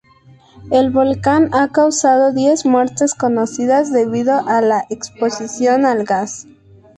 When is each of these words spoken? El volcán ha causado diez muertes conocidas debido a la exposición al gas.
El 0.71 0.89
volcán 0.89 1.53
ha 1.53 1.67
causado 1.71 2.33
diez 2.33 2.65
muertes 2.65 3.13
conocidas 3.13 3.93
debido 3.93 4.33
a 4.47 4.59
la 4.61 4.85
exposición 4.89 5.85
al 5.85 6.05
gas. 6.05 6.47